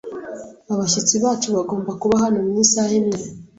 [0.73, 3.17] Abashyitsi bacu bagomba kuba hano mu isaha imwe.